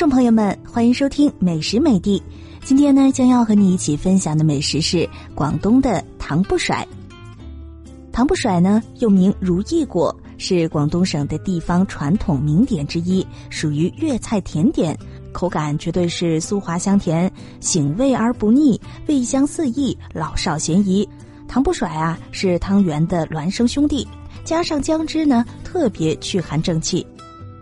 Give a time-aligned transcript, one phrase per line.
[0.00, 2.22] 众朋友们，欢迎收听美食美地。
[2.64, 6.88] 今天呢，将要和你一起分享的美食是广东的糖不甩。
[8.10, 14.96] 糖不甩呢，又名如意果，是广东省的地方传统名点之一，属于粤菜甜点，
[15.32, 17.30] 口感绝对是酥滑香甜，
[17.60, 21.06] 醒味而不腻，味香四溢，老少咸宜。
[21.46, 24.08] 糖不甩啊，是汤圆的孪生兄弟，
[24.44, 27.06] 加上姜汁呢，特别祛寒正气。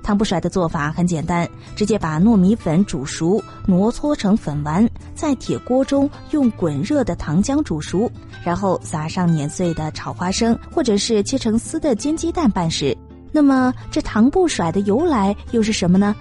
[0.09, 8.11] 糖不甩的做法很简单，直接把糯米粉煮熟，挪搓成粉丸，在铁锅中用滚热的糖浆煮熟，
[8.43, 12.97] 然后撒上碾碎的炒花生，或者是切成丝的煎鸡蛋拌食。
[13.31, 16.17] 那么这糖不甩的由来又是什么呢？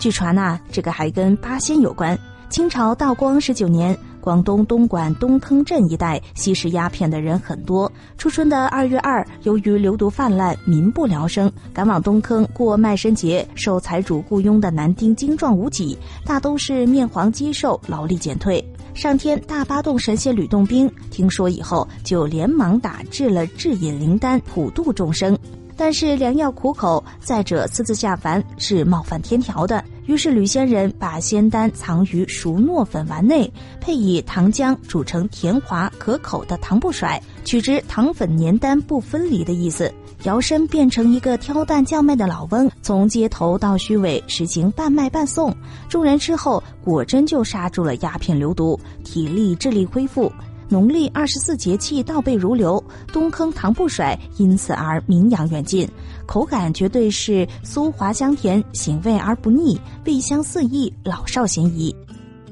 [0.00, 2.18] 据传呐，这个还跟八仙有关。
[2.50, 3.96] 清朝道光十九年。
[4.28, 7.90] 广东东莞东坑镇一带吸食鸦片的人很多。
[8.18, 18.62] 初春的二月二，由于流毒泛滥，民不聊生，赶往东坑过卖身节，受财主雇佣的男丁精壮无几，大都是面黄肌瘦，劳力减退。
[18.92, 25.38] 上天大八洞神仙吕洞宾听说以后，就连忙打制了制饮灵丹，普度众生。
[25.74, 29.82] 但是良药苦口，再者私自下凡是冒犯天条的。
[30.08, 39.92] 于是吕仙人把仙丹藏于熟糯粉丸内，配以糖浆煮成甜滑可口的糖不甩，取之糖粉粘丹不分离的意思。
[40.24, 45.54] 摇身变成一个挑担叫卖的老翁，从街头到虚伪实行半卖半送。
[45.90, 50.32] 众人吃后，果真就刹住了鸦片流毒，体力智力恢复。
[50.68, 55.88] 农历二十四节气倒背如流，东坑糖不甩因此而名扬远近，
[56.26, 61.94] 口感绝对是酥滑香甜，醒味而不腻，味香四溢，老少咸宜。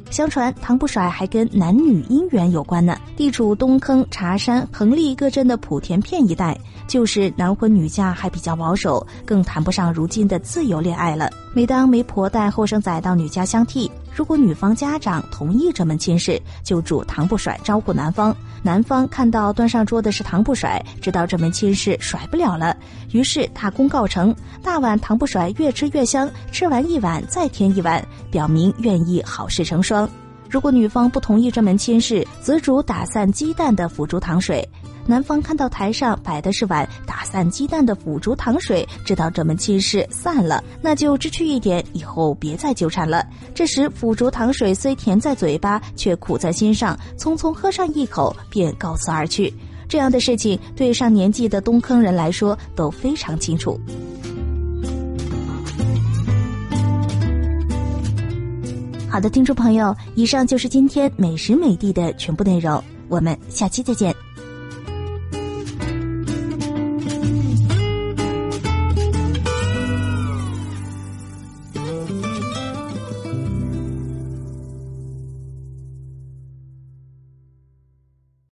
[0.08, 2.97] 相传糖不甩还跟男女姻缘有关呢。
[3.17, 11.28] 地处东坑、茶山、横沥各镇的莆田片一带，就是男婚女嫁还比较保守，更谈不上如今的自由恋爱了。
[11.53, 18.35] 每当媒婆带后生仔到女家相替，如果女方家长同意这门亲事，就煮糖不甩招呼男方。
[18.63, 22.74] 男方看到端上桌的是糖不甩，知道这门亲事甩不了了，
[23.13, 30.08] 于是大功告成，大碗糖不甩越吃越香，吃完一碗再添一碗，表明愿意好事成双。
[30.48, 34.67] 如果女方不同意这门亲事，则煮打散鸡蛋的腐竹糖水。
[35.08, 43.24] 男方看到台上摆的是碗打散鸡蛋的腐竹糖水，知道这门亲事散了，那就知趣一点，以后别再纠缠了。
[43.55, 49.52] 这时腐竹糖水虽甜在嘴巴，却苦在心上，匆匆喝上一口，便告辞而去。
[49.89, 53.80] 这样的事情对上年纪的东坑人来说都非常清楚。
[59.08, 64.12] 好的，听众朋友，以上就是今天美食美地的全部内容，我们下期再见。